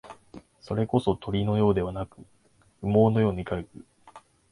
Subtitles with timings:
[0.61, 2.25] それこそ、鳥のようではなく、
[2.81, 3.85] 羽毛のように軽く、